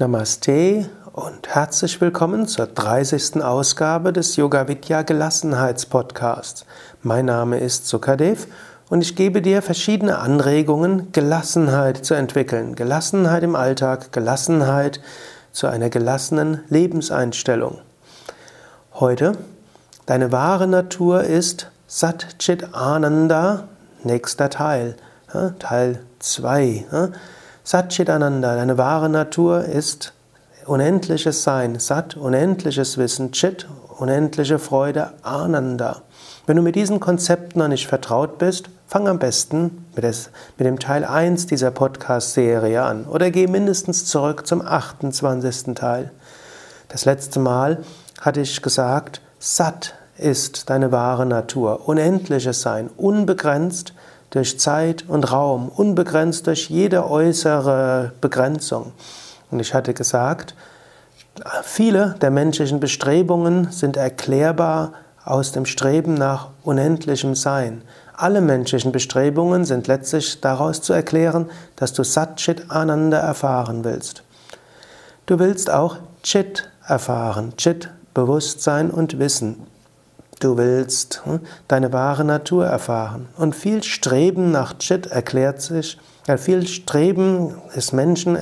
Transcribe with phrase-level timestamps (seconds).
[0.00, 3.42] Namaste und herzlich willkommen zur 30.
[3.44, 6.64] Ausgabe des Yoga Vidya Gelassenheitspodcasts.
[7.02, 8.46] Mein Name ist Sukadev
[8.88, 12.76] und ich gebe dir verschiedene Anregungen, Gelassenheit zu entwickeln.
[12.76, 15.02] Gelassenheit im Alltag, Gelassenheit
[15.52, 17.76] zu einer gelassenen Lebenseinstellung.
[18.94, 19.36] Heute,
[20.06, 23.68] deine wahre Natur ist Sat Chit Ananda,
[24.02, 24.96] nächster Teil,
[25.58, 26.86] Teil 2.
[27.70, 30.12] Satchitananda, deine wahre Natur ist
[30.66, 36.02] unendliches Sein, Sat, unendliches Wissen, Chit, unendliche Freude, Ananda.
[36.46, 40.80] Wenn du mit diesen Konzepten noch nicht vertraut bist, fang am besten mit, mit dem
[40.80, 45.76] Teil 1 dieser Podcast-Serie an oder geh mindestens zurück zum 28.
[45.76, 46.10] Teil.
[46.88, 47.84] Das letzte Mal
[48.20, 53.94] hatte ich gesagt, Sat ist deine wahre Natur, unendliches Sein, unbegrenzt,
[54.30, 58.92] durch Zeit und Raum, unbegrenzt durch jede äußere Begrenzung.
[59.50, 60.54] Und ich hatte gesagt,
[61.64, 64.92] viele der menschlichen Bestrebungen sind erklärbar
[65.24, 67.82] aus dem Streben nach unendlichem Sein.
[68.14, 74.22] Alle menschlichen Bestrebungen sind letztlich daraus zu erklären, dass du Satchit Ananda erfahren willst.
[75.26, 79.66] Du willst auch Chit erfahren, Chit Bewusstsein und Wissen.
[80.40, 83.28] Du willst hm, deine wahre Natur erfahren.
[83.36, 88.36] Und viel Streben nach Chit erklärt sich, ja, viel Streben des Menschen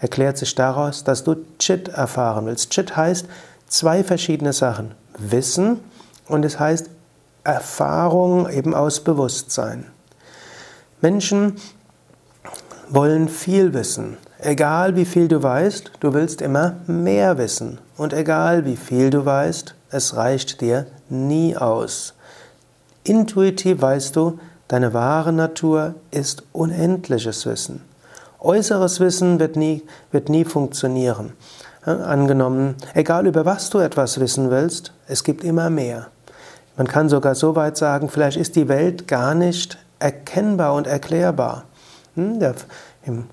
[0.00, 2.70] erklärt sich daraus, dass du Chit erfahren willst.
[2.70, 3.26] Chit heißt
[3.66, 4.92] zwei verschiedene Sachen.
[5.18, 5.80] Wissen
[6.28, 6.90] und es heißt
[7.42, 9.86] Erfahrung eben aus Bewusstsein.
[11.00, 11.56] Menschen
[12.88, 14.18] wollen viel wissen.
[14.38, 17.78] Egal wie viel du weißt, du willst immer mehr wissen.
[17.96, 22.14] Und egal wie viel du weißt, es reicht dir nie aus.
[23.04, 24.38] Intuitiv weißt du,
[24.68, 27.82] deine wahre Natur ist unendliches Wissen.
[28.40, 31.32] Äußeres Wissen wird nie, wird nie funktionieren.
[31.82, 36.08] Angenommen, egal über was du etwas wissen willst, es gibt immer mehr.
[36.76, 41.64] Man kann sogar so weit sagen, vielleicht ist die Welt gar nicht erkennbar und erklärbar.
[42.14, 42.40] Hm,
[43.04, 43.26] Im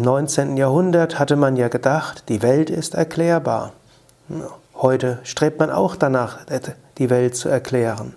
[0.00, 0.56] 19.
[0.56, 3.72] Jahrhundert hatte man ja gedacht, die Welt ist erklärbar.
[4.82, 6.38] Heute strebt man auch danach,
[6.96, 8.14] die Welt zu erklären.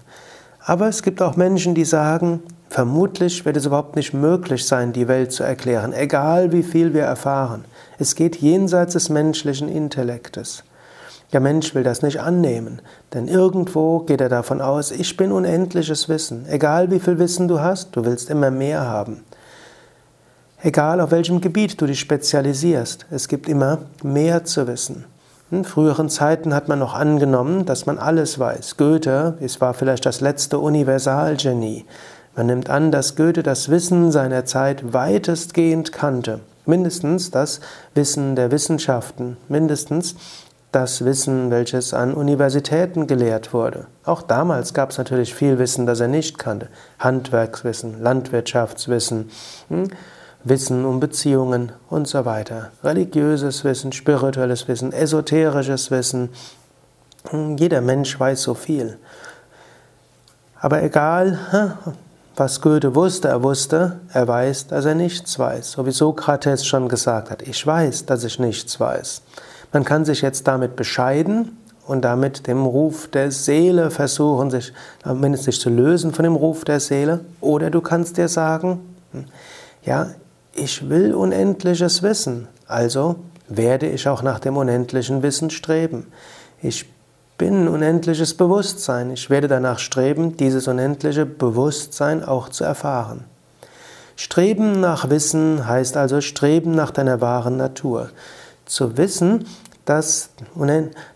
[0.63, 5.09] Aber es gibt auch Menschen, die sagen, vermutlich wird es überhaupt nicht möglich sein, die
[5.09, 7.65] Welt zu erklären, egal wie viel wir erfahren.
[7.99, 10.63] Es geht jenseits des menschlichen Intellektes.
[11.33, 12.81] Der Mensch will das nicht annehmen,
[13.13, 16.45] denn irgendwo geht er davon aus, ich bin unendliches Wissen.
[16.47, 19.25] Egal wie viel Wissen du hast, du willst immer mehr haben.
[20.61, 25.03] Egal auf welchem Gebiet du dich spezialisierst, es gibt immer mehr zu wissen.
[25.53, 28.75] In früheren Zeiten hat man noch angenommen, dass man alles weiß.
[28.75, 31.85] Goethe, es war vielleicht das letzte Universalgenie.
[32.35, 36.39] Man nimmt an, dass Goethe das Wissen seiner Zeit weitestgehend kannte.
[36.65, 37.59] Mindestens das
[37.93, 40.15] Wissen der Wissenschaften, mindestens
[40.71, 43.85] das Wissen, welches an Universitäten gelehrt wurde.
[44.05, 46.69] Auch damals gab es natürlich viel Wissen, das er nicht kannte.
[46.97, 49.29] Handwerkswissen, Landwirtschaftswissen.
[49.69, 49.91] Hm?
[50.43, 52.71] Wissen um Beziehungen und so weiter.
[52.83, 56.29] Religiöses Wissen, spirituelles Wissen, esoterisches Wissen.
[57.57, 58.97] Jeder Mensch weiß so viel.
[60.59, 61.77] Aber egal,
[62.35, 65.71] was Goethe wusste, er wusste, er weiß, dass er nichts weiß.
[65.71, 69.21] So wie Sokrates schon gesagt hat, ich weiß, dass ich nichts weiß.
[69.71, 74.73] Man kann sich jetzt damit bescheiden und damit dem Ruf der Seele versuchen, sich,
[75.05, 77.21] mindestens zu lösen von dem Ruf der Seele.
[77.41, 78.79] Oder du kannst dir sagen,
[79.11, 79.25] hm,
[79.83, 80.07] ja,
[80.55, 83.15] ich will unendliches Wissen, also
[83.47, 86.07] werde ich auch nach dem unendlichen Wissen streben.
[86.61, 86.85] Ich
[87.37, 93.25] bin unendliches Bewusstsein, ich werde danach streben, dieses unendliche Bewusstsein auch zu erfahren.
[94.15, 98.09] Streben nach Wissen heißt also streben nach deiner wahren Natur.
[98.65, 99.45] Zu wissen,
[99.85, 100.29] dass,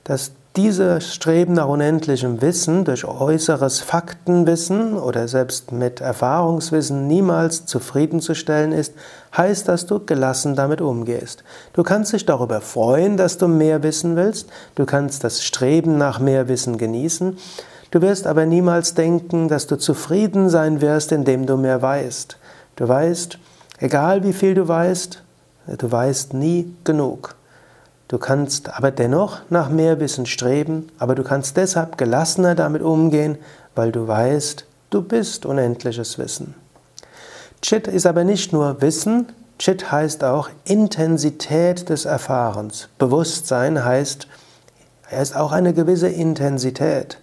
[0.04, 8.72] dass dieses Streben nach unendlichem Wissen durch äußeres Faktenwissen oder selbst mit Erfahrungswissen niemals zufriedenzustellen
[8.72, 8.94] ist,
[9.38, 11.44] heißt, dass du gelassen damit umgehst.
[11.74, 16.20] Du kannst dich darüber freuen, dass du mehr wissen willst, du kannst das Streben nach
[16.20, 17.38] mehr Wissen genießen,
[17.92, 22.36] du wirst aber niemals denken, dass du zufrieden sein wirst, indem du mehr weißt.
[22.78, 23.38] Du weißt,
[23.78, 25.22] egal wie viel du weißt,
[25.78, 27.37] du weißt nie genug.
[28.08, 33.38] Du kannst aber dennoch nach mehr Wissen streben, aber du kannst deshalb gelassener damit umgehen,
[33.76, 36.56] weil du weißt, du bist unendliches Wissen.
[37.62, 39.28] Chit ist aber nicht nur Wissen,
[39.60, 42.90] Chit heißt auch Intensität des Erfahrens.
[42.98, 44.28] Bewusstsein heißt,
[45.10, 47.18] er ist auch eine gewisse Intensität.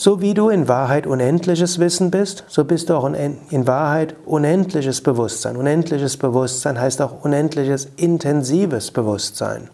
[0.00, 5.00] So wie du in Wahrheit unendliches Wissen bist, so bist du auch in Wahrheit unendliches
[5.00, 5.56] Bewusstsein.
[5.56, 9.70] Unendliches Bewusstsein heißt auch unendliches intensives Bewusstsein.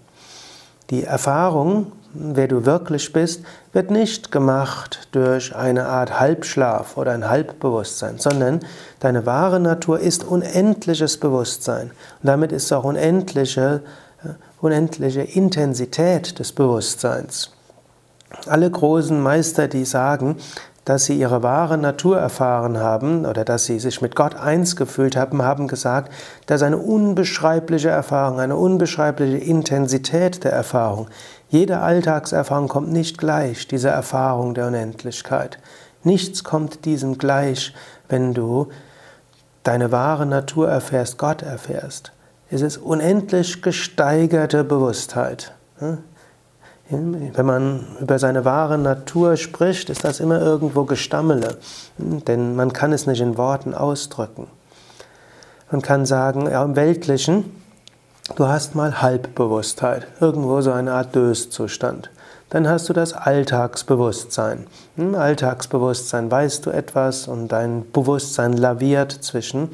[0.88, 3.42] Die Erfahrung, wer du wirklich bist,
[3.74, 8.60] wird nicht gemacht durch eine Art Halbschlaf oder ein Halbbewusstsein, sondern
[9.00, 11.90] deine wahre Natur ist unendliches Bewusstsein.
[12.22, 13.82] Und damit ist auch unendliche,
[14.24, 14.28] äh,
[14.62, 17.50] unendliche Intensität des Bewusstseins.
[18.46, 20.36] Alle großen Meister, die sagen,
[20.84, 25.16] dass sie ihre wahre Natur erfahren haben oder dass sie sich mit Gott eins gefühlt
[25.16, 26.12] haben, haben gesagt,
[26.46, 31.08] dass eine unbeschreibliche Erfahrung, eine unbeschreibliche Intensität der Erfahrung,
[31.48, 35.58] jede Alltagserfahrung kommt nicht gleich, diese Erfahrung der Unendlichkeit.
[36.02, 37.72] Nichts kommt diesem gleich,
[38.08, 38.68] wenn du
[39.62, 42.12] deine wahre Natur erfährst, Gott erfährst.
[42.50, 45.54] Es ist unendlich gesteigerte Bewusstheit.
[46.90, 51.56] Wenn man über seine wahre Natur spricht, ist das immer irgendwo Gestammele,
[51.96, 54.48] denn man kann es nicht in Worten ausdrücken.
[55.70, 57.56] Man kann sagen, ja, im Weltlichen,
[58.36, 62.10] du hast mal Halbbewusstheit, irgendwo so eine Art Döszustand.
[62.54, 64.68] Dann hast du das Alltagsbewusstsein.
[64.96, 69.70] Im Alltagsbewusstsein weißt du etwas und dein Bewusstsein laviert zwischen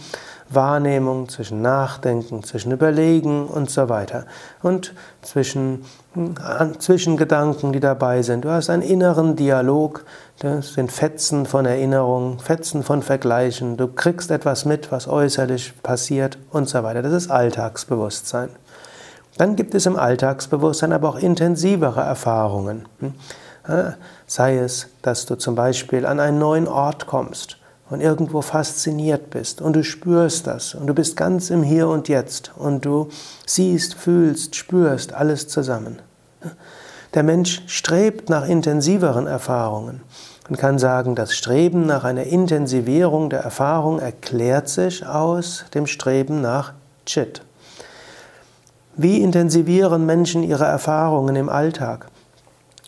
[0.49, 4.25] Wahrnehmung, zwischen Nachdenken, zwischen Überlegen und so weiter.
[4.63, 5.85] Und zwischen,
[6.79, 8.47] zwischen Gedanken, die dabei sind.
[8.47, 10.07] Du hast einen inneren Dialog,
[10.39, 13.77] das sind Fetzen von Erinnerungen, Fetzen von Vergleichen.
[13.77, 17.03] Du kriegst etwas mit, was äußerlich passiert und so weiter.
[17.03, 18.49] Das ist Alltagsbewusstsein.
[19.37, 22.87] Dann gibt es im Alltagsbewusstsein aber auch intensivere Erfahrungen.
[24.27, 27.57] Sei es, dass du zum Beispiel an einen neuen Ort kommst
[27.91, 32.09] und irgendwo fasziniert bist und du spürst das und du bist ganz im Hier und
[32.09, 33.09] Jetzt und du
[33.47, 36.01] siehst, fühlst, spürst alles zusammen.
[37.15, 40.03] Der Mensch strebt nach intensiveren Erfahrungen
[40.49, 46.41] und kann sagen, das Streben nach einer Intensivierung der Erfahrung erklärt sich aus dem Streben
[46.41, 46.73] nach
[47.07, 47.43] Chit.
[48.97, 52.09] Wie intensivieren Menschen ihre Erfahrungen im Alltag?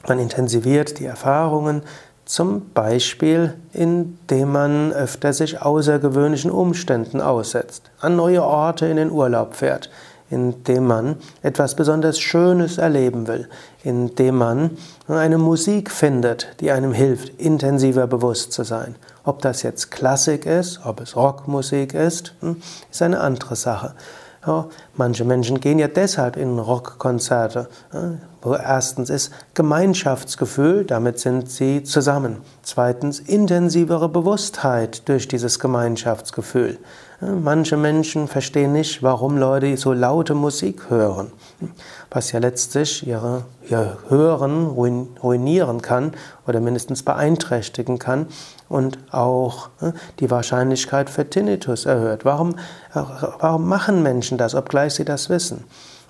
[0.09, 1.83] Man intensiviert die Erfahrungen
[2.25, 9.55] zum Beispiel, indem man öfter sich außergewöhnlichen Umständen aussetzt, an neue Orte in den Urlaub
[9.55, 9.91] fährt,
[10.29, 13.49] indem man etwas besonders Schönes erleben will,
[13.85, 14.71] indem man
[15.07, 18.97] eine Musik findet, die einem hilft, intensiver bewusst zu sein.
[19.25, 22.61] Ob das jetzt Klassik ist, ob es Rockmusik ist, hm,
[22.91, 23.95] ist eine andere Sache.
[24.95, 27.69] Manche Menschen gehen ja deshalb in Rockkonzerte,
[28.43, 32.39] wo erstens ist Gemeinschaftsgefühl, damit sind sie zusammen.
[32.63, 36.79] Zweitens intensivere Bewusstheit durch dieses Gemeinschaftsgefühl.
[37.21, 41.31] Manche Menschen verstehen nicht, warum Leute so laute Musik hören,
[42.11, 46.15] was ja letztlich ihre, ihr Hören ruinieren kann
[46.49, 48.27] oder mindestens beeinträchtigen kann
[48.69, 49.69] und auch
[50.19, 52.25] die Wahrscheinlichkeit für Tinnitus erhöht.
[52.25, 52.57] Warum,
[52.93, 55.65] warum machen Menschen das, obgleich sie das wissen?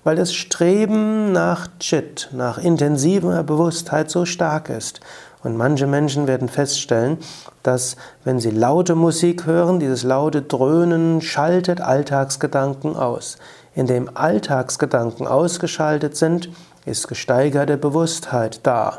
[0.05, 5.01] Weil das Streben nach Chit, nach intensiver Bewusstheit so stark ist.
[5.45, 7.19] Und manche Menschen werden feststellen,
[7.63, 13.39] dass wenn sie laute Musik hören, dieses laute Dröhnen schaltet Alltagsgedanken aus.
[13.75, 16.51] Indem Alltagsgedanken ausgeschaltet sind,
[16.85, 18.99] ist gesteigerte Bewusstheit da.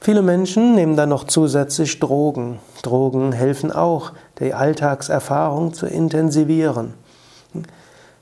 [0.00, 2.58] Viele Menschen nehmen dann noch zusätzlich Drogen.
[2.82, 4.10] Drogen helfen auch,
[4.40, 6.94] die Alltagserfahrung zu intensivieren.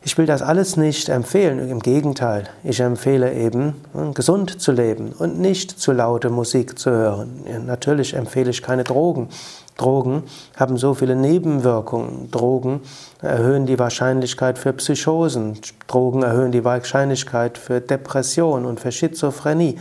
[0.02, 3.74] Ich will das alles nicht empfehlen, im Gegenteil, ich empfehle eben,
[4.14, 7.44] gesund zu leben und nicht zu laute Musik zu hören.
[7.66, 9.28] Natürlich empfehle ich keine Drogen.
[9.76, 10.22] Drogen
[10.56, 12.30] haben so viele Nebenwirkungen.
[12.30, 12.80] Drogen
[13.20, 15.58] erhöhen die Wahrscheinlichkeit für Psychosen.
[15.86, 19.78] Drogen erhöhen die Wahrscheinlichkeit für Depression und für Schizophrenie.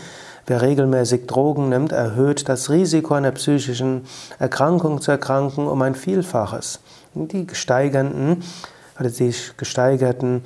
[0.48, 4.06] Wer regelmäßig Drogen nimmt, erhöht das Risiko einer psychischen
[4.38, 6.82] Erkrankung zu erkranken um ein Vielfaches.
[7.14, 8.44] Die steigenden
[9.00, 10.44] oder die gesteigerten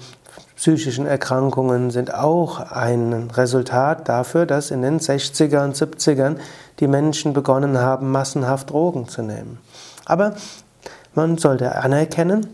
[0.55, 6.38] psychischen Erkrankungen sind auch ein Resultat dafür, dass in den 60er und 70ern
[6.79, 9.60] die Menschen begonnen haben, massenhaft Drogen zu nehmen.
[10.05, 10.36] Aber
[11.15, 12.48] man sollte anerkennen,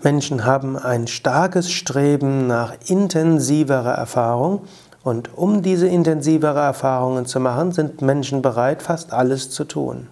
[0.00, 4.62] Menschen haben ein starkes Streben nach intensiverer Erfahrung
[5.02, 10.08] und um diese intensivere Erfahrungen zu machen, sind Menschen bereit, fast alles zu tun.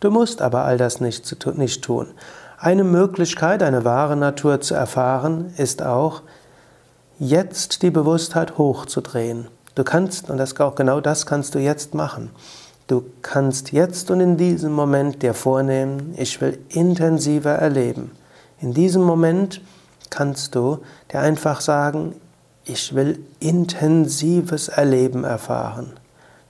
[0.00, 2.08] Du musst aber all das nicht, nicht tun.
[2.60, 6.22] Eine Möglichkeit, eine wahre Natur zu erfahren, ist auch,
[7.20, 9.46] jetzt die Bewusstheit hochzudrehen.
[9.76, 12.30] Du kannst, und das, auch genau das kannst du jetzt machen.
[12.88, 18.10] Du kannst jetzt und in diesem Moment dir vornehmen, ich will intensiver erleben.
[18.60, 19.60] In diesem Moment
[20.10, 20.78] kannst du
[21.12, 22.16] dir einfach sagen,
[22.64, 25.92] ich will intensives Erleben erfahren.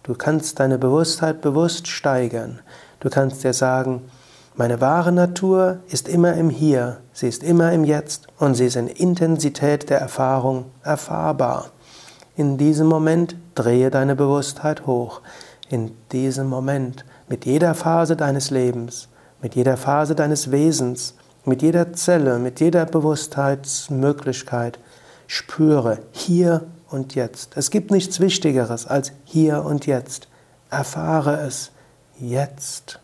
[0.04, 2.60] Du kannst deine Bewusstheit bewusst steigern.
[3.00, 4.04] Du kannst dir sagen,
[4.58, 8.74] meine wahre Natur ist immer im Hier, sie ist immer im Jetzt und sie ist
[8.74, 11.70] in Intensität der Erfahrung erfahrbar.
[12.34, 15.20] In diesem Moment drehe deine Bewusstheit hoch.
[15.68, 19.08] In diesem Moment, mit jeder Phase deines Lebens,
[19.40, 24.80] mit jeder Phase deines Wesens, mit jeder Zelle, mit jeder Bewusstheitsmöglichkeit,
[25.28, 27.56] spüre hier und jetzt.
[27.56, 30.26] Es gibt nichts Wichtigeres als hier und jetzt.
[30.68, 31.70] Erfahre es
[32.18, 32.98] jetzt.